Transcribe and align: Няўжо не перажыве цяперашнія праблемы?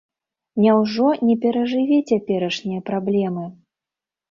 Няўжо 0.63 1.07
не 1.27 1.35
перажыве 1.43 1.99
цяперашнія 2.09 2.83
праблемы? 2.91 3.49